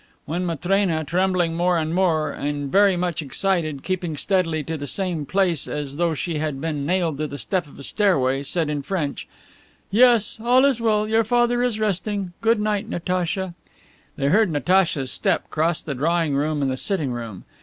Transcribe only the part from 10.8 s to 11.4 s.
well; your